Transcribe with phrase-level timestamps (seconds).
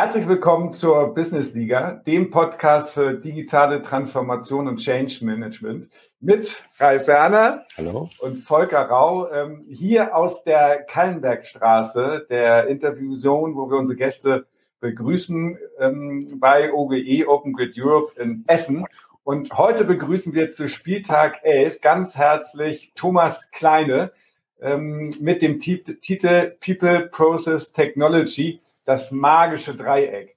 [0.00, 5.90] Herzlich willkommen zur Business Liga, dem Podcast für digitale Transformation und Change Management
[6.20, 8.08] mit Ralf Werner Hallo.
[8.20, 14.46] und Volker Rau ähm, hier aus der Kallenbergstraße, der Interview Zone, wo wir unsere Gäste
[14.78, 18.86] begrüßen ähm, bei OGE Open Grid Europe in Essen.
[19.24, 24.12] Und heute begrüßen wir zu Spieltag 11 ganz herzlich Thomas Kleine
[24.60, 30.34] ähm, mit dem Titel People Process Technology das magische Dreieck.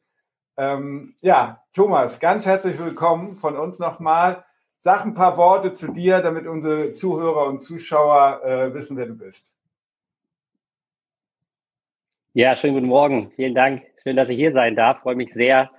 [0.58, 4.44] Ähm, ja, Thomas, ganz herzlich willkommen von uns nochmal.
[4.80, 9.18] Sag ein paar Worte zu dir, damit unsere Zuhörer und Zuschauer äh, wissen, wer du
[9.18, 9.56] bist.
[12.34, 13.32] Ja, schönen guten Morgen.
[13.38, 13.84] Vielen Dank.
[14.04, 15.00] Schön, dass ich hier sein darf.
[15.00, 15.72] Freue mich sehr.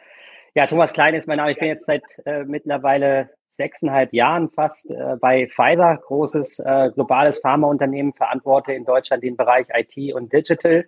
[0.55, 1.53] Ja, Thomas Klein ist mein Name.
[1.53, 7.39] Ich bin jetzt seit äh, mittlerweile sechseinhalb Jahren fast äh, bei Pfizer, großes äh, globales
[7.41, 10.87] Pharmaunternehmen, verantworte in Deutschland den Bereich IT und Digital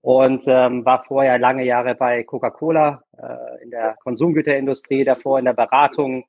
[0.00, 5.54] und ähm, war vorher lange Jahre bei Coca-Cola äh, in der Konsumgüterindustrie, davor in der
[5.54, 6.24] Beratung.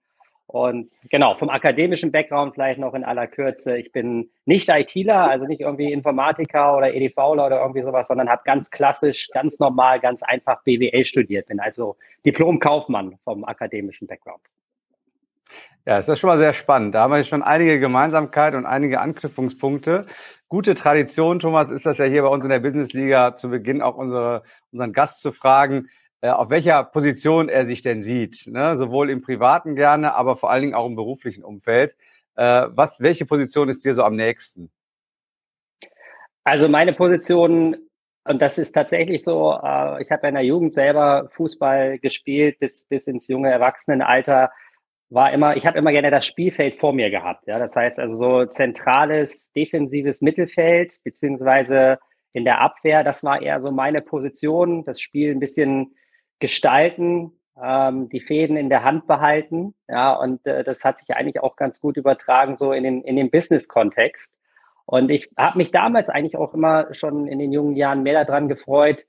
[0.48, 3.78] Und genau, vom akademischen Background vielleicht noch in aller Kürze.
[3.78, 8.42] Ich bin nicht ITler, also nicht irgendwie Informatiker oder EDVler oder irgendwie sowas, sondern habe
[8.46, 11.48] ganz klassisch, ganz normal, ganz einfach BWL studiert.
[11.50, 14.42] Bin also Diplom-Kaufmann vom akademischen Background.
[15.90, 16.94] Ja, das ist schon mal sehr spannend.
[16.94, 20.06] Da haben wir schon einige Gemeinsamkeiten und einige Anknüpfungspunkte.
[20.48, 23.82] Gute Tradition, Thomas, ist das ja hier bei uns in der Business Liga zu Beginn
[23.82, 25.90] auch unsere, unseren Gast zu fragen,
[26.22, 28.46] äh, auf welcher Position er sich denn sieht.
[28.46, 28.78] Ne?
[28.78, 31.96] Sowohl im privaten gerne, aber vor allen Dingen auch im beruflichen Umfeld.
[32.36, 34.70] Äh, was, welche Position ist dir so am nächsten?
[36.44, 37.76] Also meine Position,
[38.26, 42.84] und das ist tatsächlich so, äh, ich habe in der Jugend selber Fußball gespielt bis,
[42.84, 44.52] bis ins junge Erwachsenenalter
[45.10, 47.48] war immer, ich habe immer gerne das Spielfeld vor mir gehabt.
[47.48, 52.00] Ja, das heißt also so zentrales defensives Mittelfeld beziehungsweise
[52.34, 53.04] in der Abwehr.
[53.04, 54.86] Das war eher so meine Position.
[54.86, 55.96] Das Spiel ein bisschen
[56.40, 57.32] gestalten,
[57.62, 59.74] ähm, die Fäden in der Hand behalten.
[59.88, 63.16] Ja, und äh, das hat sich eigentlich auch ganz gut übertragen so in den in
[63.16, 64.30] den Business-Kontext.
[64.86, 68.48] Und ich habe mich damals eigentlich auch immer schon in den jungen Jahren mehr daran
[68.48, 69.06] gefreut,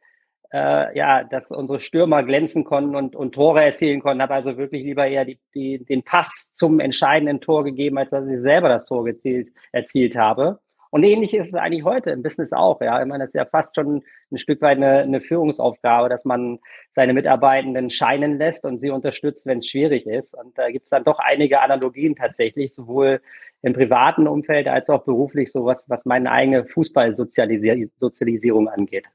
[0.53, 4.23] äh, ja, dass unsere Stürmer glänzen konnten und, und Tore erzielen konnten.
[4.23, 8.27] Habe also wirklich lieber eher die, die, den Pass zum entscheidenden Tor gegeben, als dass
[8.27, 10.59] ich selber das Tor gezielt, erzielt habe.
[10.93, 12.81] Und ähnlich ist es eigentlich heute im Business auch.
[12.81, 14.03] Ja, ich meine, das ist ja fast schon
[14.33, 16.59] ein Stück weit eine, eine Führungsaufgabe, dass man
[16.97, 20.35] seine Mitarbeitenden scheinen lässt und sie unterstützt, wenn es schwierig ist.
[20.35, 23.21] Und da gibt es dann doch einige Analogien tatsächlich, sowohl
[23.63, 29.07] im privaten Umfeld als auch beruflich, so was, was meine eigene Fußballsozialisierung angeht.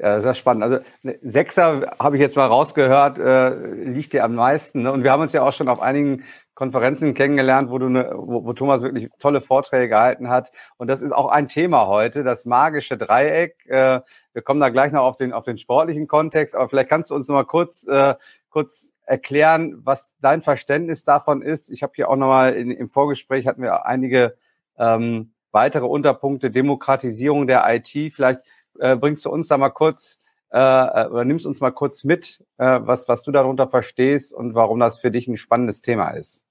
[0.00, 0.62] Ja, sehr spannend.
[0.62, 4.82] Also ne, Sechser habe ich jetzt mal rausgehört, äh, liegt dir am meisten.
[4.82, 4.92] Ne?
[4.92, 6.22] Und wir haben uns ja auch schon auf einigen
[6.54, 10.52] Konferenzen kennengelernt, wo du ne, wo, wo Thomas wirklich tolle Vorträge gehalten hat.
[10.76, 13.56] Und das ist auch ein Thema heute, das magische Dreieck.
[13.66, 14.00] Äh,
[14.32, 17.16] wir kommen da gleich noch auf den auf den sportlichen Kontext, aber vielleicht kannst du
[17.16, 18.14] uns noch mal kurz äh,
[18.50, 21.70] kurz erklären, was dein Verständnis davon ist.
[21.70, 24.36] Ich habe hier auch noch mal in, im Vorgespräch hatten wir einige
[24.78, 28.14] ähm, weitere Unterpunkte, Demokratisierung der IT.
[28.14, 28.40] Vielleicht
[28.78, 32.42] äh, bringst du uns da mal kurz äh, äh, oder nimmst uns mal kurz mit,
[32.56, 36.42] äh, was, was du darunter verstehst und warum das für dich ein spannendes Thema ist.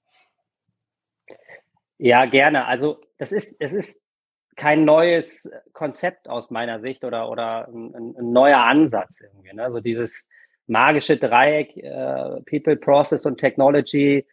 [1.98, 2.66] Ja, gerne.
[2.66, 4.00] Also das ist, es ist
[4.54, 9.52] kein neues Konzept aus meiner Sicht oder, oder ein, ein neuer Ansatz irgendwie.
[9.52, 9.64] Ne?
[9.64, 10.24] Also dieses
[10.68, 14.24] magische Dreieck äh, People, Process und Technology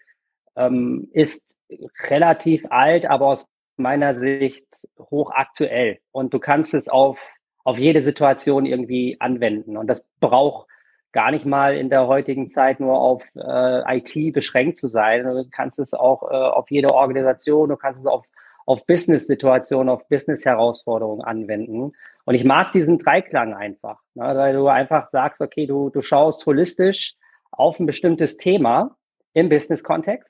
[0.55, 1.43] ähm, ist
[2.07, 3.45] relativ alt, aber aus
[3.77, 4.65] meiner Sicht
[4.99, 5.99] hochaktuell.
[6.11, 7.17] Und du kannst es auf
[7.65, 9.75] auf jede Situation irgendwie anwenden.
[9.75, 10.67] Und das braucht
[11.11, 15.23] gar nicht mal in der heutigen Zeit nur auf äh, IT beschränkt zu sein.
[15.23, 18.25] Du kannst es auch äh, auf jede Organisation, du kannst es auf,
[18.65, 21.93] auf Business-Situationen, auf Business-Herausforderungen anwenden.
[22.25, 26.45] Und ich mag diesen Dreiklang einfach, ne, weil du einfach sagst, okay, du, du schaust
[26.45, 27.15] holistisch
[27.49, 28.95] auf ein bestimmtes Thema
[29.33, 30.29] im Business-Kontext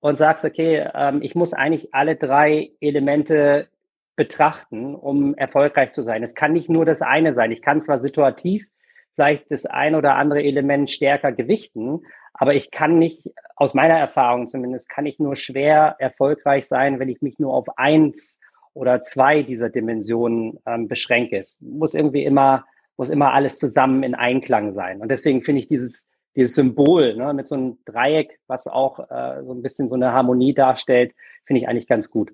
[0.00, 3.68] und sagst, okay, ähm, ich muss eigentlich alle drei Elemente
[4.16, 6.22] betrachten, um erfolgreich zu sein.
[6.22, 7.52] Es kann nicht nur das eine sein.
[7.52, 8.66] Ich kann zwar situativ
[9.14, 12.00] vielleicht das ein oder andere Element stärker gewichten,
[12.34, 17.08] aber ich kann nicht, aus meiner Erfahrung zumindest, kann ich nur schwer erfolgreich sein, wenn
[17.08, 18.38] ich mich nur auf eins
[18.74, 21.38] oder zwei dieser Dimensionen ähm, beschränke.
[21.38, 22.64] Es muss irgendwie immer,
[22.96, 25.00] muss immer alles zusammen in Einklang sein.
[25.00, 29.42] Und deswegen finde ich dieses, dieses Symbol ne, mit so einem Dreieck, was auch äh,
[29.44, 32.32] so ein bisschen so eine Harmonie darstellt, finde ich eigentlich ganz gut.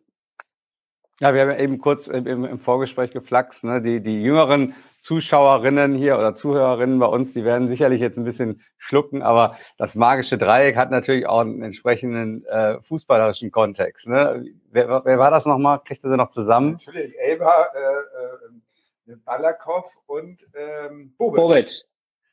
[1.20, 3.82] Ja, wir haben ja eben kurz im, im Vorgespräch geflaxt, ne?
[3.82, 8.62] die, die jüngeren Zuschauerinnen hier oder Zuhörerinnen bei uns, die werden sicherlich jetzt ein bisschen
[8.78, 14.06] schlucken, aber das magische Dreieck hat natürlich auch einen entsprechenden äh, fußballerischen Kontext.
[14.08, 14.44] Ne?
[14.70, 15.80] Wer, wer war das nochmal?
[15.84, 16.72] Kriegt ihr sie noch zusammen?
[16.72, 21.36] Natürlich, Elba, äh, äh, Balakov und ähm, Bobic.
[21.40, 21.84] Bobic.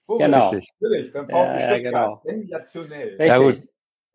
[0.07, 0.49] Genau.
[0.49, 0.69] Richtig.
[0.79, 1.83] Natürlich, beim Ja, VfB ja, Stuttgart.
[1.83, 2.21] genau.
[2.23, 3.07] Sensationell.
[3.07, 3.27] Richtig.
[3.27, 3.57] Ja, gut.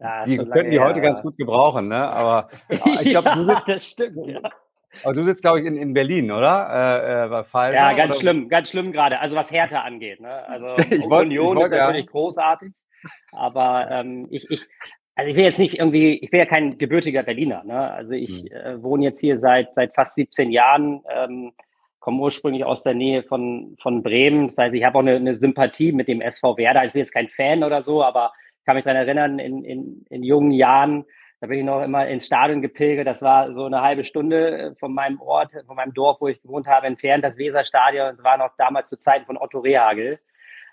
[0.00, 2.08] Ja, Die könnten die her, heute ganz gut gebrauchen, ne?
[2.08, 4.40] Aber ich glaube, du sitzt, das stimmt, ja.
[5.04, 6.68] aber du sitzt, glaube ich, in, in Berlin, oder?
[7.02, 8.20] Äh, äh, bei Pfizer, Ja, ganz oder?
[8.20, 9.20] schlimm, ganz schlimm gerade.
[9.20, 10.20] Also was Hertha angeht.
[10.20, 10.30] Ne?
[10.48, 11.86] Also Ich wollt- Union ich wollt, ist ja.
[11.86, 12.72] natürlich großartig,
[13.32, 14.66] aber ähm, ich, ich,
[15.16, 17.62] also ich will jetzt nicht irgendwie, ich bin ja kein gebürtiger Berliner.
[17.64, 17.90] Ne?
[17.92, 18.46] Also ich Hm.
[18.52, 21.52] äh, wohne jetzt hier seit seit fast 17 Jahren, ähm,
[21.98, 24.48] komme ursprünglich aus der Nähe von von Bremen.
[24.48, 26.86] Das heißt, ich habe auch eine, eine Sympathie mit dem SV Werder.
[26.86, 28.32] Ich bin jetzt kein Fan oder so, aber
[28.64, 31.04] kann mich daran erinnern, in, in, in jungen Jahren,
[31.40, 33.06] da bin ich noch immer ins Stadion gepilgert.
[33.06, 36.42] Das war so eine halbe Stunde äh, von meinem Ort, von meinem Dorf, wo ich
[36.42, 37.24] gewohnt habe, entfernt.
[37.24, 40.18] Das Weserstadion war noch damals zu Zeiten von Otto Rehagel.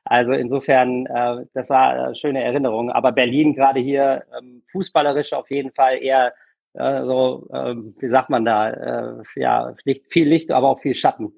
[0.03, 2.91] Also insofern, äh, das war eine schöne Erinnerung.
[2.91, 6.33] Aber Berlin gerade hier ähm, fußballerisch auf jeden Fall eher
[6.73, 10.95] äh, so, ähm, wie sagt man da, äh, ja, Licht, viel Licht, aber auch viel
[10.95, 11.33] Schatten.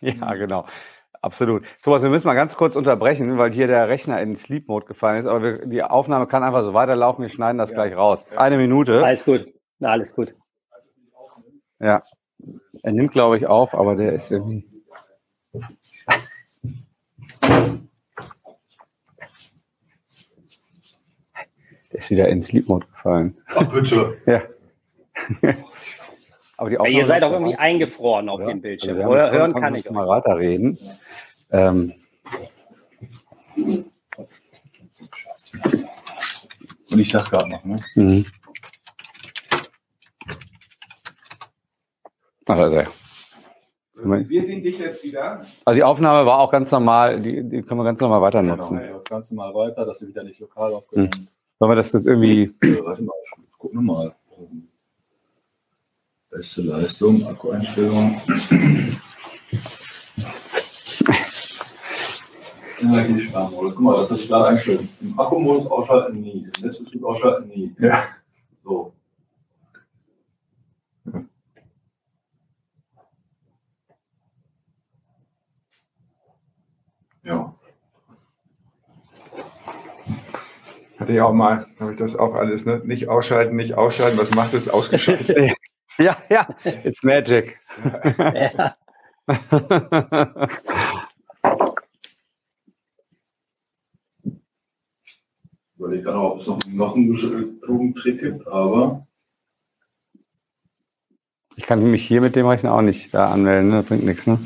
[0.00, 0.64] Ja, genau.
[1.24, 1.64] Absolut.
[1.82, 5.18] Thomas, wir müssen mal ganz kurz unterbrechen, weil hier der Rechner in Sleep Mode gefallen
[5.20, 5.26] ist.
[5.26, 7.22] Aber wir, die Aufnahme kann einfach so weiterlaufen.
[7.22, 7.76] Wir schneiden das Ja.
[7.76, 8.30] gleich raus.
[8.30, 8.38] Ja.
[8.40, 9.02] Eine Minute.
[9.02, 9.46] Alles gut.
[9.78, 10.34] Na, alles gut.
[11.80, 12.02] Ja.
[12.82, 14.68] Er nimmt, glaube ich, auf, aber der ist irgendwie.
[21.92, 23.36] Der ist wieder in Sleep Mode gefallen.
[23.54, 24.16] Ach, bitte.
[24.26, 24.42] Ja.
[26.58, 28.46] aber die Ja, ihr seid auch irgendwie eingefroren auf Ja.
[28.48, 28.96] dem Bildschirm.
[28.96, 30.78] Also wir haben Hör- Hören kann wir ich mal weiterreden.
[31.50, 31.94] Ähm,
[36.94, 37.80] Und ich sag gerade noch, ne?
[37.96, 38.24] mhm.
[42.46, 42.86] Ach, also, ja.
[44.28, 45.44] Wir sehen dich jetzt wieder.
[45.64, 48.78] also die Aufnahme war auch ganz normal, die, die können wir ganz normal weiter nutzen.
[48.78, 51.28] Genau, das Ganze mal weiter, das wird ja nicht lokal aufgenommen.
[51.58, 52.54] Sollen wir das jetzt irgendwie.
[52.62, 53.14] Äh, Warte mal,
[53.58, 54.14] gucken wir mal.
[54.38, 54.68] Ähm,
[56.30, 58.20] Beste Leistung, Akkueinstellung.
[62.88, 63.74] Energiesparmodus.
[63.74, 64.88] Guck mal, das ist klar eingestellt.
[65.00, 67.74] Im Akkumodus ausschalten nie, im Netzbetrieb ausschalten nie.
[67.78, 68.04] Ja.
[68.64, 68.92] So.
[77.22, 77.54] Ja.
[80.98, 82.80] Hatte ich auch mal, habe ich das auch alles, ne?
[82.84, 84.18] Nicht ausschalten, nicht ausschalten.
[84.18, 84.68] Was macht es?
[84.68, 85.54] Ausgeschaltet.
[85.98, 87.58] ja, ja, it's magic.
[88.16, 88.76] Ja.
[95.76, 99.06] Überlege gerade, ob es noch, noch einen klugen Trick gibt, aber
[101.56, 103.82] ich kann mich hier mit dem Rechner auch nicht da anmelden, ne?
[103.82, 104.26] bringt nichts.
[104.26, 104.38] Ne?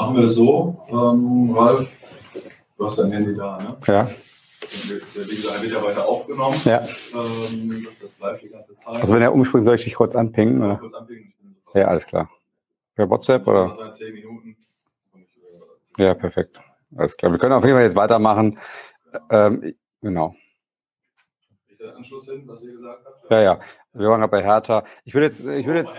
[0.00, 1.88] machen wir es so, ähm, Ralf,
[2.90, 3.76] hast dein Handy da, ne?
[3.86, 4.10] Ja,
[4.88, 6.60] Der, ja weiter aufgenommen.
[6.64, 6.80] ja.
[7.14, 8.96] Ähm, das, das bleibt die ganze Zeit.
[9.00, 10.62] Also wenn er umspringt, soll ich dich kurz anpingen?
[10.62, 10.76] Oder?
[10.76, 11.32] Kurz anpingen,
[11.74, 12.30] Ja, alles klar.
[12.94, 13.92] Per WhatsApp oder?
[13.92, 14.56] Zehn Minuten.
[15.96, 16.60] Ja, perfekt.
[16.96, 17.32] Alles klar.
[17.32, 18.58] Wir können auf jeden Fall jetzt weitermachen.
[19.30, 20.34] Ähm, genau.
[21.80, 23.30] Der Anschluss hin, was ihr gesagt habt?
[23.30, 23.60] Ja, ja.
[23.92, 24.84] Wir waren gerade bei Hertha.
[25.04, 25.96] Ich würde jetzt, ich würde jetzt.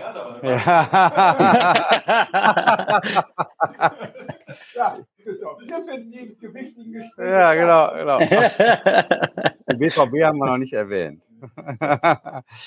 [4.74, 4.98] Ja.
[5.24, 7.30] wir finden die gewichtigen Gespräche.
[7.30, 8.18] ja, genau, genau.
[9.68, 11.22] Den BVB haben wir noch nicht erwähnt.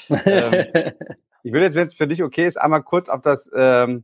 [0.10, 0.94] ähm,
[1.44, 4.04] ich würde jetzt, wenn es für dich okay ist, einmal kurz auf das ähm,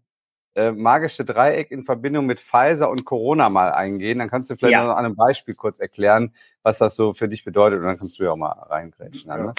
[0.55, 4.19] äh, magische Dreieck in Verbindung mit Pfizer und Corona mal eingehen.
[4.19, 4.83] Dann kannst du vielleicht Ja.
[4.85, 7.79] noch an einem Beispiel kurz erklären, was das so für dich bedeutet.
[7.79, 9.29] Und dann kannst du ja auch mal reingrätschen.
[9.29, 9.53] Dann, ne?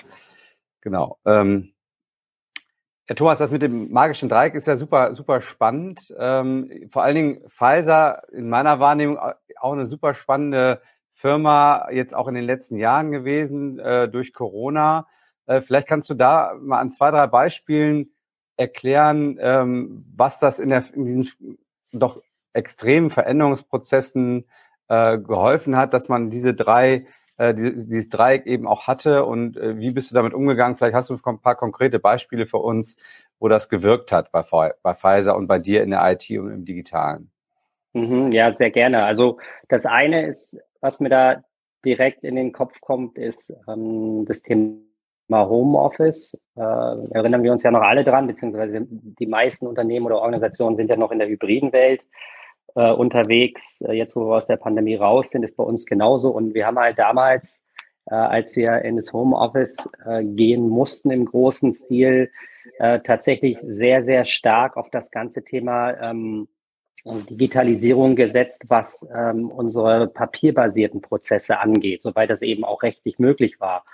[0.80, 1.18] Genau.
[1.24, 1.72] Ähm,
[3.08, 6.14] ja, Thomas, das mit dem magischen Dreieck ist ja super, super spannend.
[6.18, 10.80] Ähm, vor allen Dingen Pfizer in meiner Wahrnehmung auch eine super spannende
[11.12, 15.06] Firma jetzt auch in den letzten Jahren gewesen äh, durch Corona.
[15.46, 18.11] Äh, vielleicht kannst du da mal an zwei, drei Beispielen
[18.56, 21.58] erklären, ähm, was das in, der, in diesen
[21.92, 24.44] doch extremen Veränderungsprozessen
[24.88, 27.06] äh, geholfen hat, dass man diese drei,
[27.36, 30.76] äh, diese, dieses Dreieck eben auch hatte und äh, wie bist du damit umgegangen?
[30.76, 32.96] Vielleicht hast du ein paar konkrete Beispiele für uns,
[33.38, 34.42] wo das gewirkt hat bei,
[34.82, 37.30] bei Pfizer und bei dir in der IT und im Digitalen.
[37.94, 39.04] Mhm, ja, sehr gerne.
[39.04, 41.44] Also das eine ist, was mir da
[41.84, 44.76] direkt in den Kopf kommt, ist ähm, das Thema
[45.30, 46.38] Homeoffice.
[46.56, 50.90] Äh, erinnern wir uns ja noch alle dran, beziehungsweise die meisten Unternehmen oder Organisationen sind
[50.90, 52.02] ja noch in der hybriden Welt
[52.74, 53.80] äh, unterwegs.
[53.82, 56.30] Äh, jetzt, wo wir aus der Pandemie raus sind, ist bei uns genauso.
[56.30, 57.60] Und wir haben halt damals,
[58.06, 62.30] äh, als wir in das Homeoffice äh, gehen mussten im großen Stil,
[62.78, 66.48] tatsächlich sehr, sehr stark auf das ganze Thema ähm,
[67.04, 73.84] Digitalisierung gesetzt, was ähm, unsere papierbasierten Prozesse angeht, soweit das eben auch rechtlich möglich war.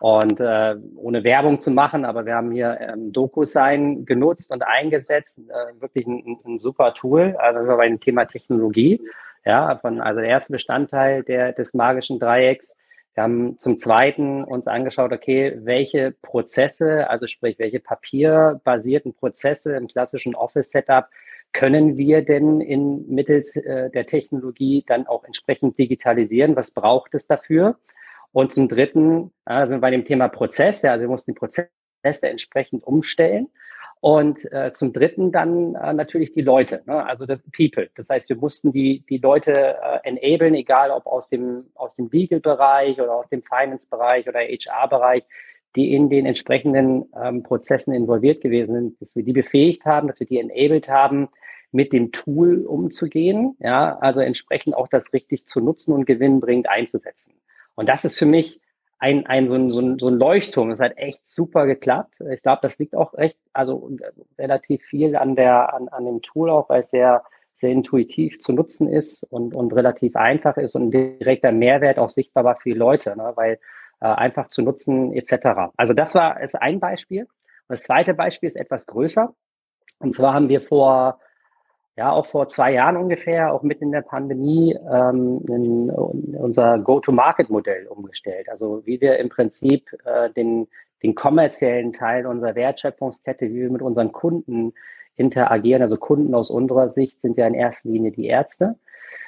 [0.00, 5.38] Und äh, ohne Werbung zu machen, aber wir haben hier ähm, DocuSign genutzt und eingesetzt,
[5.38, 9.00] äh, wirklich ein, ein, super Tool, also bei dem Thema Technologie.
[9.44, 12.74] Ja, von, also der erste Bestandteil der, des magischen Dreiecks.
[13.14, 19.86] Wir haben zum Zweiten uns angeschaut, okay, welche Prozesse, also sprich, welche papierbasierten Prozesse im
[19.86, 21.06] klassischen Office-Setup
[21.52, 26.56] können wir denn in mittels äh, der Technologie dann auch entsprechend digitalisieren?
[26.56, 27.76] Was braucht es dafür?
[28.34, 30.90] Und zum Dritten äh, sind wir bei dem Thema Prozesse.
[30.90, 31.68] Also wir mussten die Prozesse
[32.02, 33.46] entsprechend umstellen.
[34.00, 37.06] Und äh, zum Dritten dann äh, natürlich die Leute, ne?
[37.06, 37.88] also das People.
[37.94, 42.10] Das heißt, wir mussten die, die Leute äh, enablen, egal ob aus dem, aus dem
[42.10, 45.22] Legal-Bereich oder aus dem Finance-Bereich oder HR-Bereich,
[45.76, 50.18] die in den entsprechenden ähm, Prozessen involviert gewesen sind, dass wir die befähigt haben, dass
[50.18, 51.28] wir die enabled haben,
[51.70, 57.33] mit dem Tool umzugehen, ja, also entsprechend auch das richtig zu nutzen und gewinnbringend einzusetzen.
[57.74, 58.60] Und das ist für mich
[58.98, 60.70] ein, ein, so, ein, so, ein, ein Leuchtturm.
[60.70, 62.14] Das hat echt super geklappt.
[62.32, 63.90] Ich glaube, das liegt auch recht, also
[64.38, 67.22] relativ viel an der, an, an dem Tool auch, weil es sehr,
[67.60, 72.44] sehr intuitiv zu nutzen ist und, und relativ einfach ist und direkter Mehrwert auch sichtbar
[72.44, 73.32] war für die Leute, ne?
[73.34, 73.58] weil
[74.00, 75.72] äh, einfach zu nutzen etc.
[75.76, 77.26] Also das war ist ein Beispiel.
[77.68, 79.34] Das zweite Beispiel ist etwas größer.
[79.98, 81.20] Und zwar haben wir vor
[81.96, 87.86] ja auch vor zwei Jahren ungefähr, auch mitten in der Pandemie, ähm, in, unser Go-to-Market-Modell
[87.86, 88.48] umgestellt.
[88.48, 90.66] Also wie wir im Prinzip äh, den,
[91.02, 94.72] den kommerziellen Teil unserer Wertschöpfungskette, wie wir mit unseren Kunden
[95.16, 95.82] interagieren.
[95.82, 98.76] Also Kunden aus unserer Sicht sind ja in erster Linie die Ärzte.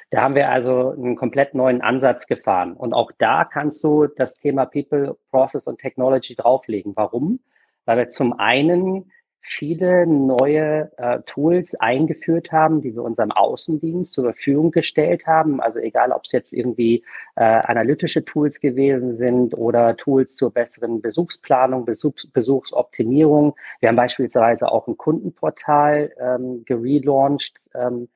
[0.09, 2.73] Da haben wir also einen komplett neuen Ansatz gefahren.
[2.73, 6.93] Und auch da kannst du das Thema People, Process und Technology drauflegen.
[6.95, 7.39] Warum?
[7.85, 14.25] Weil wir zum einen viele neue äh, Tools eingeführt haben, die wir unserem Außendienst zur
[14.25, 15.61] Verfügung gestellt haben.
[15.61, 17.03] Also egal, ob es jetzt irgendwie
[17.35, 23.55] äh, analytische Tools gewesen sind oder Tools zur besseren Besuchsplanung, Besuchs Besuchsoptimierung.
[23.79, 28.09] Wir haben beispielsweise auch ein Kundenportal ähm, gelauncht ähm,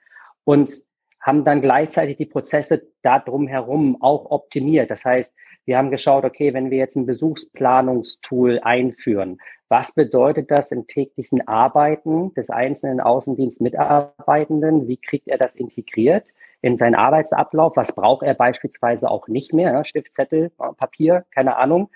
[0.44, 0.82] und
[1.22, 4.90] haben dann gleichzeitig die Prozesse darum herum auch optimiert.
[4.90, 5.34] Das heißt,
[5.66, 9.38] wir haben geschaut, okay, wenn wir jetzt ein Besuchsplanungstool einführen,
[9.72, 14.90] was bedeutet das im täglichen Arbeiten des einzelnen Außendienstmitarbeitenden?
[14.90, 16.28] Wie kriegt er das integriert
[16.62, 17.78] in seinen Arbeitsablauf?
[17.78, 19.86] Was braucht er beispielsweise auch nicht mehr?
[19.86, 21.90] Stiftzettel, Papier, keine Ahnung.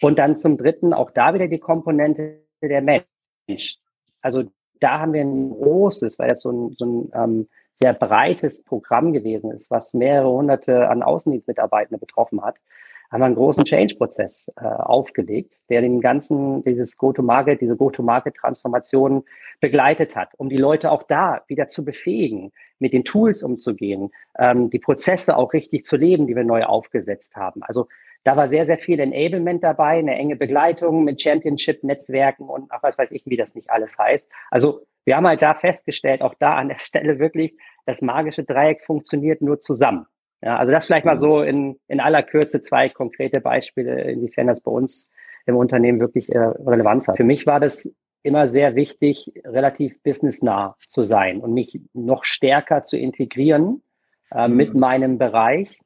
[0.00, 3.76] Und dann zum Dritten auch da wieder die Komponente der Mensch.
[4.22, 4.44] Also
[4.80, 9.12] da haben wir ein großes, weil das so ein, so ein ähm, sehr breites Programm
[9.12, 12.56] gewesen ist, was mehrere hunderte an Außendienstmitarbeitende betroffen hat,
[13.10, 19.24] haben wir einen großen Change-Prozess äh, aufgelegt, der den ganzen, dieses Go-to-Market, diese Go-to-Market-Transformation
[19.60, 24.70] begleitet hat, um die Leute auch da wieder zu befähigen, mit den Tools umzugehen, ähm,
[24.70, 27.62] die Prozesse auch richtig zu leben, die wir neu aufgesetzt haben.
[27.62, 27.88] Also
[28.24, 32.98] da war sehr, sehr viel Enablement dabei, eine enge Begleitung mit Championship-Netzwerken und ach, was
[32.98, 34.28] weiß ich, wie das nicht alles heißt.
[34.50, 38.84] Also wir haben halt da festgestellt, auch da an der Stelle wirklich, das magische Dreieck
[38.84, 40.06] funktioniert nur zusammen.
[40.40, 41.20] Ja, also das vielleicht mal mhm.
[41.20, 45.08] so in, in aller Kürze zwei konkrete Beispiele, inwiefern das bei uns
[45.46, 47.16] im Unternehmen wirklich äh, Relevanz hat.
[47.16, 47.90] Für mich war das
[48.22, 53.82] immer sehr wichtig, relativ businessnah zu sein und mich noch stärker zu integrieren
[54.30, 54.56] äh, mhm.
[54.56, 55.80] mit meinem Bereich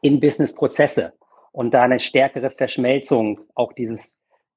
[0.00, 1.12] in Businessprozesse
[1.52, 4.16] und da eine stärkere Verschmelzung auch dieses,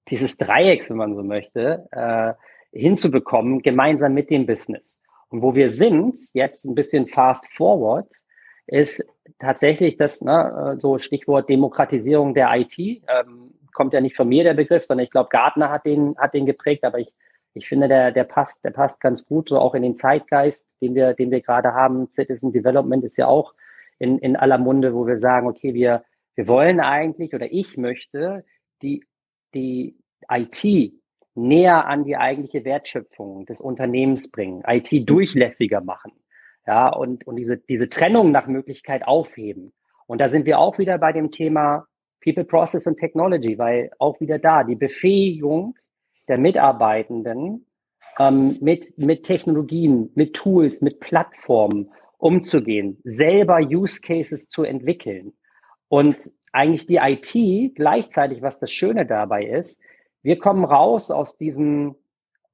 [0.10, 2.34] dieses Dreiecks, wenn man so möchte, äh,
[2.78, 5.00] hinzubekommen, gemeinsam mit dem Business.
[5.30, 8.08] Und wo wir sind, jetzt ein bisschen fast forward,
[8.68, 9.04] ist
[9.40, 14.54] tatsächlich das, ne, so Stichwort Demokratisierung der IT, ähm, kommt ja nicht von mir der
[14.54, 17.14] Begriff, sondern ich glaube, Gartner hat den, hat den geprägt, aber ich,
[17.54, 20.96] ich finde, der, der passt, der passt ganz gut, so auch in den Zeitgeist, den
[20.96, 22.08] wir, den wir gerade haben.
[22.16, 23.54] Citizen Development ist ja auch
[24.00, 26.04] in, in aller Munde, wo wir sagen, okay, wir,
[26.36, 28.44] wir wollen eigentlich oder ich möchte
[28.82, 29.06] die,
[29.54, 29.98] die
[30.30, 30.94] IT
[31.36, 36.14] näher an die eigentliche Wertschöpfung des Unternehmens bringen, IT durchlässiger machen
[36.68, 39.74] ja, und, und diese, diese Trennung nach Möglichkeit aufheben.
[40.08, 41.88] Und da sind wir auch wieder bei dem Thema
[42.24, 45.76] People, Process und Technology, weil auch wieder da die Befähigung
[46.28, 47.66] der Mitarbeitenden
[48.20, 55.34] ähm, mit, mit Technologien, mit Tools, mit Plattformen umzugehen, selber Use Cases zu entwickeln.
[55.88, 59.78] Und eigentlich die IT gleichzeitig, was das Schöne dabei ist,
[60.24, 61.96] wir kommen raus aus diesem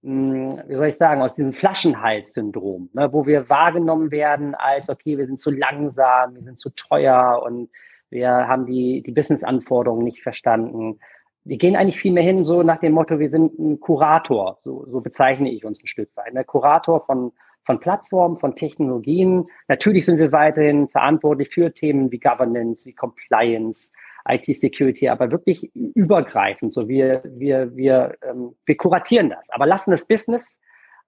[0.04, 5.28] wie soll ich sagen, aus diesem Flaschenhals-Syndrom, ne, wo wir wahrgenommen werden als, okay, wir
[5.28, 7.70] sind zu langsam, wir sind zu teuer und
[8.10, 11.00] wir haben die, die Business-Anforderungen nicht verstanden.
[11.44, 14.86] Wir gehen eigentlich viel mehr hin, so nach dem Motto, wir sind ein Kurator, so,
[14.90, 16.36] so bezeichne ich uns ein Stück weit.
[16.36, 17.32] Ein Kurator von,
[17.66, 19.48] von Plattformen, von Technologien.
[19.68, 23.92] Natürlich sind wir weiterhin verantwortlich für Themen wie Governance, wie Compliance,
[24.28, 26.72] IT-Security, aber wirklich übergreifend.
[26.72, 30.60] So wir, wir, wir, ähm, wir kuratieren das, aber lassen das Business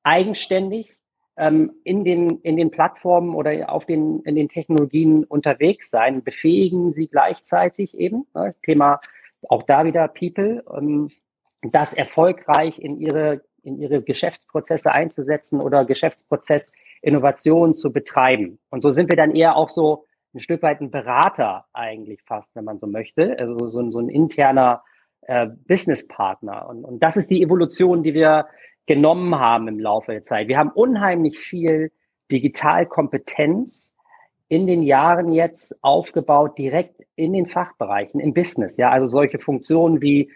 [0.04, 0.96] eigenständig
[1.38, 6.92] ähm, in, den, in den Plattformen oder auf den, in den Technologien unterwegs sein, befähigen
[6.94, 9.00] sie gleichzeitig eben, ne, Thema
[9.50, 11.10] auch da wieder People, ähm,
[11.62, 18.60] das erfolgreich in ihre, in ihre Geschäftsprozesse einzusetzen oder Geschäftsprozess Innovation zu betreiben.
[18.70, 22.50] Und so sind wir dann eher auch so ein Stück weit ein Berater eigentlich fast,
[22.56, 24.84] wenn man so möchte, also so, ein, so ein interner
[25.22, 26.68] äh, Businesspartner.
[26.68, 28.48] Und, und das ist die Evolution, die wir
[28.86, 30.48] genommen haben im Laufe der Zeit.
[30.48, 31.92] Wir haben unheimlich viel
[32.32, 33.94] Digitalkompetenz
[34.50, 38.78] in den Jahren jetzt aufgebaut, direkt in den Fachbereichen, im Business.
[38.78, 40.32] Ja, also solche Funktionen wie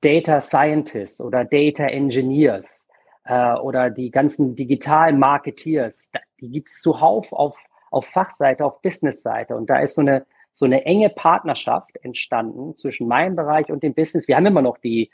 [0.00, 2.78] Data Scientists oder Data Engineers
[3.24, 7.56] äh, oder die ganzen Digital Marketeers, die gibt's zuhauf auf,
[7.90, 9.56] auf Fachseite, auf Businessseite.
[9.56, 13.94] Und da ist so eine, so eine enge Partnerschaft entstanden zwischen meinem Bereich und dem
[13.94, 14.28] Business.
[14.28, 15.10] Wir haben immer noch die,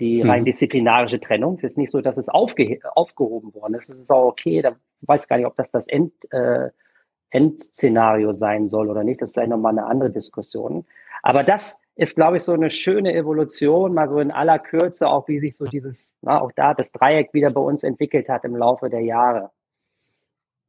[0.00, 0.30] die mhm.
[0.30, 1.54] rein disziplinarische Trennung.
[1.56, 3.88] Es ist nicht so, dass es aufge aufgehoben worden ist.
[3.88, 6.70] Es ist auch okay, da weiß gar nicht, ob das das End, äh,
[7.30, 9.20] Endszenario sein soll oder nicht.
[9.20, 10.86] Das ist vielleicht nochmal eine andere Diskussion.
[11.22, 15.26] Aber das ist, glaube ich, so eine schöne Evolution, mal so in aller Kürze, auch
[15.28, 18.56] wie sich so dieses, na, auch da das Dreieck wieder bei uns entwickelt hat im
[18.56, 19.50] Laufe der Jahre.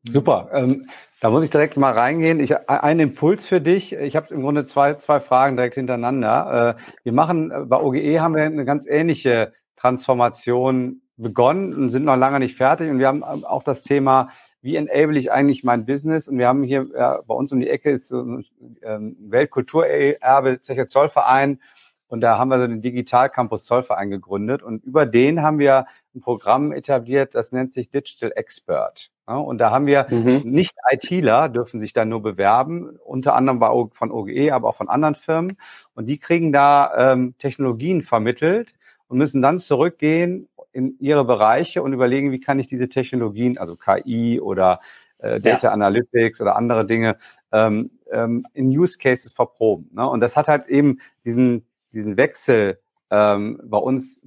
[0.03, 0.49] Super.
[0.53, 0.87] Ähm,
[1.19, 2.39] da muss ich direkt mal reingehen.
[2.39, 3.93] Ich, ein Impuls für dich.
[3.93, 6.77] Ich habe im Grunde zwei, zwei Fragen direkt hintereinander.
[6.77, 12.05] Äh, wir machen, äh, bei OGE haben wir eine ganz ähnliche Transformation begonnen und sind
[12.05, 12.89] noch lange nicht fertig.
[12.89, 14.29] Und wir haben ähm, auch das Thema,
[14.61, 16.29] wie enable ich eigentlich mein Business?
[16.29, 18.45] Und wir haben hier ja, bei uns um die Ecke ist so ein
[18.81, 21.59] ähm, Weltkulturerbe Zecher Zollverein.
[22.07, 24.63] Und da haben wir so den Digital Campus Zollverein gegründet.
[24.63, 29.11] Und über den haben wir ein Programm etabliert, das nennt sich Digital Expert.
[29.29, 30.41] Ja, und da haben wir mhm.
[30.43, 34.89] nicht ITler, dürfen sich da nur bewerben, unter anderem bei, von OGE, aber auch von
[34.89, 35.57] anderen Firmen.
[35.93, 38.73] Und die kriegen da ähm, Technologien vermittelt
[39.07, 43.75] und müssen dann zurückgehen in ihre Bereiche und überlegen, wie kann ich diese Technologien, also
[43.75, 44.79] KI oder
[45.19, 45.73] äh, Data ja.
[45.73, 47.17] Analytics oder andere Dinge,
[47.51, 49.91] ähm, ähm, in Use Cases verproben.
[49.93, 50.09] Ne?
[50.09, 52.79] Und das hat halt eben diesen, diesen Wechsel
[53.11, 54.23] ähm, bei uns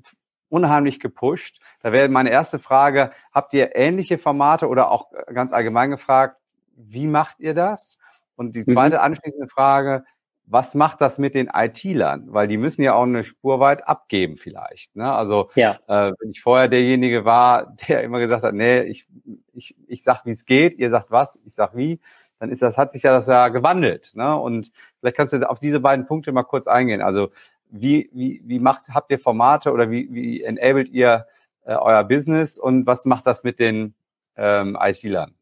[0.53, 1.61] unheimlich gepusht.
[1.81, 6.37] Da wäre meine erste Frage, habt ihr ähnliche Formate oder auch ganz allgemein gefragt,
[6.77, 7.99] wie macht ihr das?
[8.37, 9.03] Und die zweite mhm.
[9.03, 10.05] anschließende Frage,
[10.45, 12.27] was macht das mit den IT-Lern?
[12.33, 14.95] Weil die müssen ja auch eine Spur weit abgeben vielleicht.
[14.95, 15.11] Ne?
[15.11, 15.79] Also ja.
[15.87, 19.07] äh, wenn ich vorher derjenige war, der immer gesagt hat, nee, ich,
[19.55, 21.99] ich, ich sag, wie es geht, ihr sagt was, ich sag wie,
[22.41, 24.11] dann ist das, hat sich ja das ja gewandelt.
[24.15, 24.37] Ne?
[24.37, 27.01] Und vielleicht kannst du auf diese beiden Punkte mal kurz eingehen.
[27.01, 27.31] Also
[27.72, 31.26] wie, wie, wie macht, habt ihr Formate oder wie, wie enabled ihr
[31.64, 33.94] äh, euer Business und was macht das mit den
[34.37, 35.35] ähm, IT-Lern?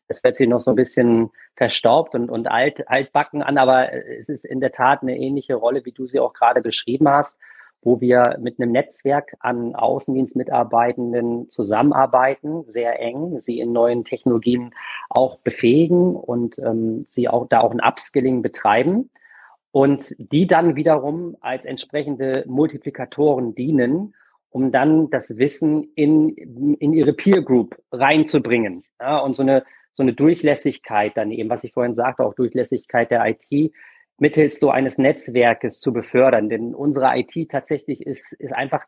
[0.08, 4.28] Das hört sich noch so ein bisschen verstaubt und, und alt, altbacken an, aber es
[4.28, 7.36] ist in der Tat eine ähnliche Rolle, wie du sie auch gerade beschrieben hast
[7.82, 14.74] wo wir mit einem Netzwerk an Außendienstmitarbeitenden zusammenarbeiten, sehr eng, sie in neuen Technologien
[15.08, 19.10] auch befähigen und ähm, sie auch da auch ein Upskilling betreiben
[19.72, 24.14] und die dann wiederum als entsprechende Multiplikatoren dienen,
[24.50, 28.84] um dann das Wissen in, in ihre Peer Group reinzubringen.
[29.00, 33.10] Ja, und so eine so eine Durchlässigkeit dann eben, was ich vorhin sagte, auch Durchlässigkeit
[33.10, 33.72] der IT,
[34.20, 36.48] mittels so eines Netzwerkes zu befördern.
[36.48, 38.84] Denn unsere IT tatsächlich ist, ist einfach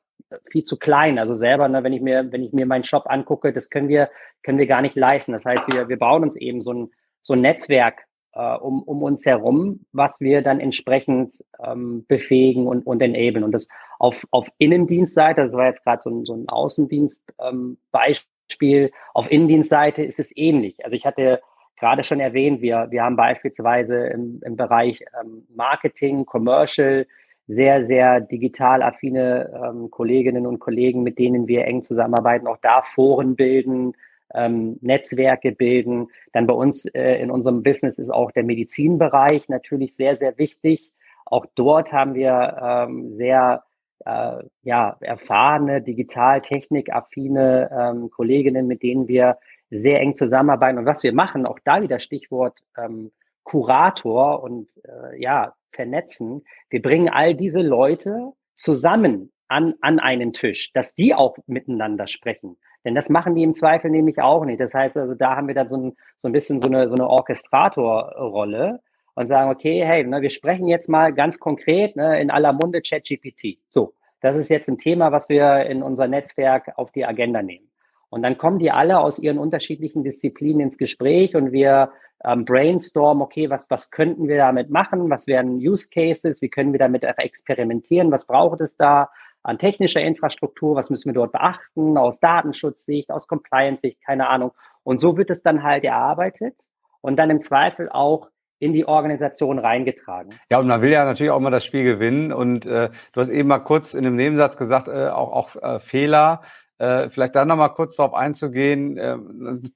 [0.51, 1.18] viel zu klein.
[1.18, 4.11] Also selber, ne, wenn ich mir, wenn ich mir meinen Shop angucke, das können wir,
[4.42, 5.33] können wir gar nicht leisten.
[5.33, 6.90] Das heißt, wir, wir bauen uns eben so ein,
[7.23, 12.87] so ein Netzwerk äh, um, um uns herum, was wir dann entsprechend ähm, befähigen und,
[12.87, 13.45] und enablen.
[13.45, 13.68] Und das
[13.99, 20.03] auf, auf Innendienstseite, das war jetzt gerade so ein, so ein Außendienst-Beispiel, ähm, auf Innendienstseite
[20.03, 20.85] ist es ähnlich.
[20.85, 21.40] Also ich hatte
[21.83, 27.07] gerade schon erwähnt, wir, wir haben beispielsweise im, im Bereich ähm, Marketing, Commercial
[27.49, 32.83] sehr, sehr digital affine ähm, Kolleginnen und Kollegen, mit denen wir eng zusammenarbeiten, auch da
[32.83, 33.95] Foren bilden,
[34.33, 36.07] ähm, Netzwerke bilden.
[36.33, 40.92] Dann bei uns äh, in unserem Business ist auch der Medizinbereich natürlich sehr, sehr wichtig.
[41.27, 43.64] Auch dort haben wir ähm, sehr
[44.07, 49.38] äh, ja, erfahrene, digital technikaffine ähm, Kolleginnen, mit denen wir
[49.79, 50.79] sehr eng zusammenarbeiten.
[50.79, 53.11] Und was wir machen, auch da wieder Stichwort ähm,
[53.45, 56.45] Kurator und äh, ja, vernetzen.
[56.71, 62.57] Wir bringen all diese Leute zusammen an, an einen Tisch, dass die auch miteinander sprechen.
[62.85, 64.61] Denn das machen die im Zweifel nämlich auch nicht.
[64.61, 66.95] Das heißt also, da haben wir dann so ein, so ein bisschen so eine, so
[66.95, 68.81] eine Orchestratorrolle
[69.15, 72.81] und sagen, okay, hey, ne, wir sprechen jetzt mal ganz konkret ne, in aller Munde
[72.81, 73.59] ChatGPT.
[73.69, 77.72] So, das ist jetzt ein Thema, was wir in unser Netzwerk auf die Agenda nehmen.
[78.12, 83.22] Und dann kommen die alle aus ihren unterschiedlichen Disziplinen ins Gespräch und wir ähm, brainstormen,
[83.22, 85.09] okay, was, was könnten wir damit machen?
[85.09, 86.42] Was wären Use Cases?
[86.42, 88.12] Wie können wir damit experimentieren?
[88.12, 89.09] Was braucht es da
[89.42, 90.77] an technischer Infrastruktur?
[90.77, 91.96] Was müssen wir dort beachten?
[91.96, 94.53] Aus Datenschutzsicht, aus Compliance-Sicht, keine Ahnung.
[94.83, 96.57] Und so wird es dann halt erarbeitet
[97.01, 98.29] und dann im Zweifel auch
[98.62, 100.38] in die Organisation reingetragen.
[100.48, 102.33] Ja, und man will ja natürlich auch mal das Spiel gewinnen.
[102.33, 105.81] Und äh, du hast eben mal kurz in einem Nebensatz gesagt, äh, auch, auch äh,
[105.81, 106.42] Fehler.
[106.83, 108.99] Äh, vielleicht da nochmal kurz darauf einzugehen.
[108.99, 109.16] Äh,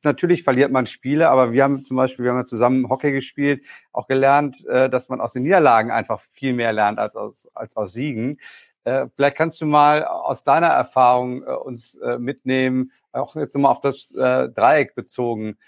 [0.03, 3.62] natürlich verliert man Spiele, aber wir haben zum Beispiel, wir haben ja zusammen Hockey gespielt,
[3.92, 7.77] auch gelernt, äh, dass man aus den Niederlagen einfach viel mehr lernt als aus, als
[7.77, 8.40] aus Siegen.
[8.83, 13.81] Äh, vielleicht kannst du mal aus deiner Erfahrung äh, uns mitnehmen, auch jetzt nochmal auf
[13.81, 15.59] das Dreieck bezogen.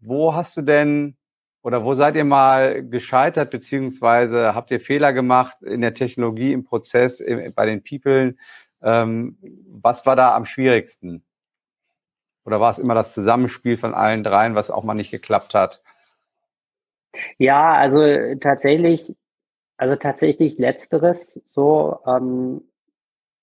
[0.00, 1.16] Wo hast du denn
[1.62, 6.64] oder wo seid ihr mal gescheitert, beziehungsweise habt ihr Fehler gemacht in der Technologie, im
[6.64, 8.34] Prozess, im, bei den People?
[8.82, 11.24] Ähm, was war da am schwierigsten?
[12.44, 15.82] Oder war es immer das Zusammenspiel von allen dreien, was auch mal nicht geklappt hat?
[17.38, 18.00] Ja, also
[18.40, 19.14] tatsächlich,
[19.76, 22.62] also tatsächlich letzteres, so ähm,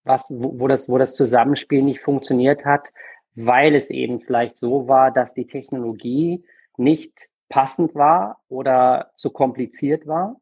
[0.04, 2.90] was, wo, wo das, wo das Zusammenspiel nicht funktioniert hat,
[3.36, 6.46] weil es eben vielleicht so war, dass die Technologie
[6.78, 7.14] nicht
[7.50, 10.40] passend war oder zu kompliziert war.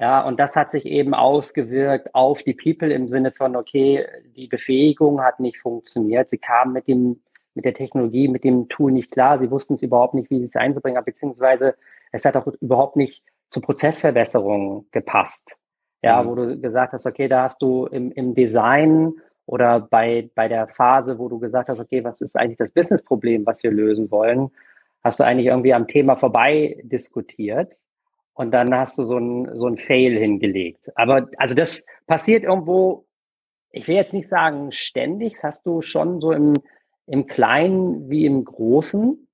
[0.00, 4.46] Ja, und das hat sich eben ausgewirkt auf die People im Sinne von, okay, die
[4.46, 6.30] Befähigung hat nicht funktioniert.
[6.30, 7.20] Sie kamen mit dem,
[7.54, 9.38] mit der Technologie, mit dem Tool nicht klar.
[9.38, 11.74] Sie wussten es überhaupt nicht, wie sie es einzubringen beziehungsweise
[12.12, 15.46] es hat auch überhaupt nicht zur Prozessverbesserung gepasst.
[16.02, 16.28] Ja, mhm.
[16.28, 19.12] wo du gesagt hast, okay, da hast du im, im Design
[19.44, 23.44] oder bei, bei der Phase, wo du gesagt hast, okay, was ist eigentlich das Businessproblem,
[23.44, 24.50] was wir lösen wollen,
[25.04, 27.76] hast du eigentlich irgendwie am Thema vorbei diskutiert
[28.40, 30.90] und dann hast du so ein, so ein Fail hingelegt.
[30.94, 33.04] Aber also das passiert irgendwo,
[33.70, 36.54] ich will jetzt nicht sagen ständig, das hast du schon so im,
[37.06, 39.28] im Kleinen wie im Großen.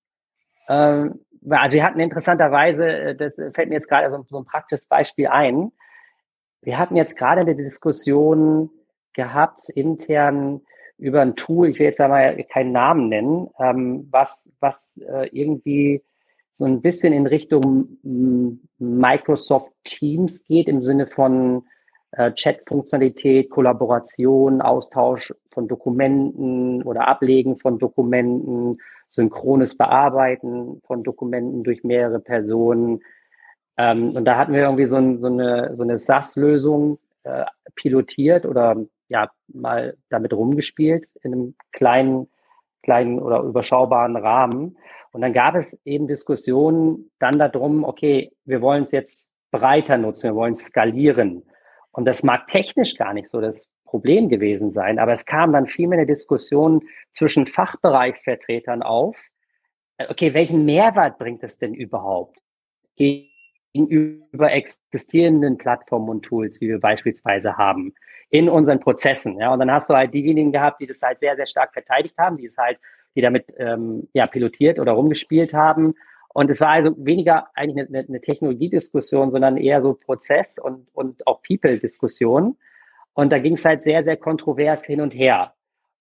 [0.68, 4.86] Ähm, also wir hatten interessanterweise, äh, das fällt mir jetzt gerade so, so ein praktisches
[4.86, 5.70] Beispiel ein.
[6.62, 8.70] Wir hatten jetzt gerade eine Diskussion
[9.12, 10.62] gehabt intern
[10.98, 16.02] über ein Tool, ich will jetzt aber keinen Namen nennen, ähm, was, was äh, irgendwie
[16.56, 17.98] so ein bisschen in Richtung
[18.78, 21.64] Microsoft Teams geht, im Sinne von
[22.12, 31.84] äh, Chat-Funktionalität, Kollaboration, Austausch von Dokumenten oder Ablegen von Dokumenten, synchrones Bearbeiten von Dokumenten durch
[31.84, 33.02] mehrere Personen.
[33.76, 38.46] Ähm, und da hatten wir irgendwie so, ein, so eine, so eine SaaS-Lösung äh, pilotiert
[38.46, 38.76] oder
[39.08, 42.28] ja mal damit rumgespielt in einem kleinen,
[42.86, 44.78] kleinen oder überschaubaren Rahmen.
[45.12, 50.30] Und dann gab es eben Diskussionen dann darum, okay, wir wollen es jetzt breiter nutzen,
[50.30, 51.42] wir wollen skalieren.
[51.90, 55.66] Und das mag technisch gar nicht so das Problem gewesen sein, aber es kam dann
[55.66, 59.16] vielmehr eine Diskussion zwischen Fachbereichsvertretern auf.
[59.98, 62.38] Okay, welchen Mehrwert bringt es denn überhaupt?
[63.76, 67.94] Gegenüber existierenden Plattformen und Tools, wie wir beispielsweise haben,
[68.30, 69.38] in unseren Prozessen.
[69.38, 72.16] Ja, und dann hast du halt diejenigen gehabt, die das halt sehr, sehr stark verteidigt
[72.18, 72.78] haben, die es halt,
[73.14, 75.94] die damit ähm, ja pilotiert oder rumgespielt haben.
[76.28, 81.26] Und es war also weniger eigentlich eine, eine Technologiediskussion, sondern eher so Prozess und, und
[81.26, 82.56] auch People-Diskussion.
[83.14, 85.54] Und da ging es halt sehr, sehr kontrovers hin und her.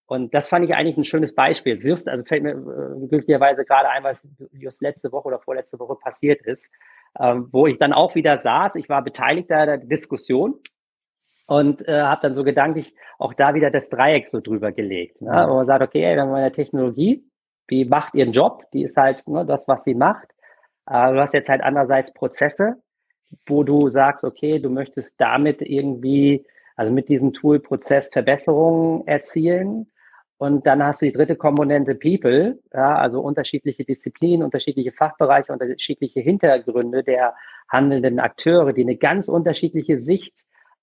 [0.08, 1.76] Und das fand ich eigentlich ein schönes Beispiel.
[1.76, 5.96] Just, also fällt mir äh, glücklicherweise gerade ein, was just letzte Woche oder vorletzte Woche
[5.96, 6.70] passiert ist
[7.20, 8.76] ähm, wo ich dann auch wieder saß.
[8.76, 10.60] Ich war beteiligt an der Diskussion
[11.48, 15.22] und äh, habe dann so gedanklich auch da wieder das Dreieck so drüber gelegt.
[15.22, 15.46] Ne?
[15.48, 17.24] Wo man sagt, okay, ey, wir haben eine Technologie,
[17.70, 20.28] die macht ihren Job, die ist halt ne, das, was sie macht.
[20.88, 22.76] Äh, du hast jetzt halt andererseits Prozesse,
[23.48, 29.92] wo du sagst, okay, du möchtest damit irgendwie, also mit diesem Tool Prozess Verbesserungen erzielen.
[30.38, 36.20] Und dann hast du die dritte Komponente People, ja, also unterschiedliche Disziplinen, unterschiedliche Fachbereiche, unterschiedliche
[36.20, 37.36] Hintergründe der
[37.70, 40.34] handelnden Akteure, die eine ganz unterschiedliche Sicht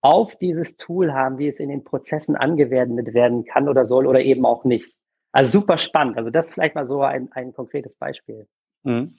[0.01, 4.21] auf dieses Tool haben, wie es in den Prozessen angewendet werden kann oder soll oder
[4.21, 4.95] eben auch nicht.
[5.33, 6.17] Also super spannend.
[6.19, 8.47] Also das vielleicht mal so ein, ein konkretes Beispiel.
[8.83, 9.17] Mhm.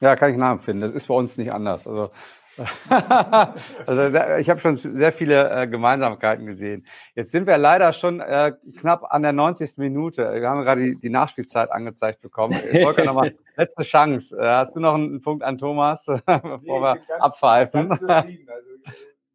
[0.00, 0.80] Ja, kann ich nachempfinden.
[0.80, 1.86] Das ist bei uns nicht anders.
[1.86, 2.10] Also
[3.86, 6.86] also ich habe schon sehr viele äh, Gemeinsamkeiten gesehen.
[7.14, 9.78] Jetzt sind wir leider schon äh, knapp an der 90.
[9.78, 10.34] Minute.
[10.34, 12.54] Wir haben gerade die, die Nachspielzeit angezeigt bekommen.
[12.82, 14.36] Volker, nochmal letzte Chance.
[14.36, 17.88] Äh, hast du noch einen Punkt an Thomas, bevor nee, wir ganz, abpfeifen?
[17.88, 18.28] Ganz also,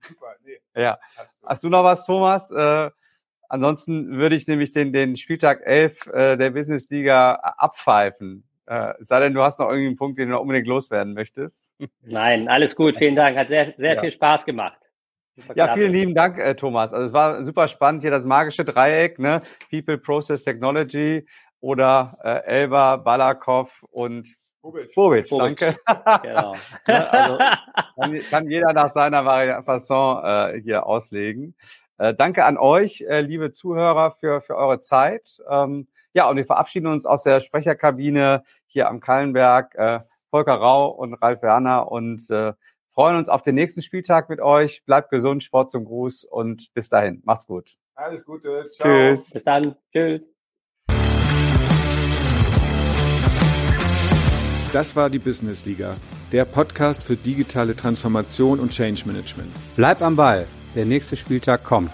[0.08, 0.60] super, nee.
[0.75, 0.99] Ja.
[1.15, 1.47] Hast du.
[1.47, 2.51] hast du noch was, Thomas?
[2.51, 2.91] Äh,
[3.49, 8.46] ansonsten würde ich nämlich den, den Spieltag 11 äh, der Business Liga abpfeifen.
[8.67, 11.65] Äh, sei denn, du hast noch irgendwie einen Punkt, den du noch unbedingt loswerden möchtest.
[12.01, 12.97] Nein, alles gut.
[12.97, 13.38] Vielen Dank.
[13.38, 14.01] Hat sehr, sehr ja.
[14.01, 14.77] viel Spaß gemacht.
[15.56, 16.91] Ja, vielen lieben Dank, äh, Thomas.
[16.91, 19.41] Also es war super spannend hier das magische Dreieck, ne?
[19.69, 21.25] People, Process, Technology
[21.60, 24.27] oder äh, Elba, Balakov und
[24.62, 24.93] Bobic.
[24.95, 25.77] Bobic, danke.
[26.23, 26.56] Genau.
[26.88, 27.38] also,
[27.95, 31.56] kann, kann, jeder nach seiner Variante Fasson äh, hier auslegen.
[31.99, 35.41] Äh, danke an euch, äh, liebe Zuhörer, für, für eure Zeit.
[35.49, 39.75] Ähm, ja, und wir verabschieden uns aus der Sprecherkabine hier am Kallenberg.
[39.75, 39.99] Äh,
[40.32, 42.53] Volker Rau und Ralf Werner und äh,
[42.91, 44.84] freuen uns auf den nächsten Spieltag mit euch.
[44.84, 47.21] Bleibt gesund, Sport zum Gruß und bis dahin.
[47.23, 47.77] Macht's gut.
[47.93, 48.67] Alles Gute.
[48.71, 48.88] Ciao.
[48.88, 49.30] Tschüss.
[49.30, 49.75] Bis dann.
[49.93, 50.21] Tschüss.
[54.73, 55.95] Das war die Business Liga,
[56.32, 59.51] der Podcast für digitale Transformation und Change Management.
[59.75, 61.91] Bleib am Ball, der nächste Spieltag kommt.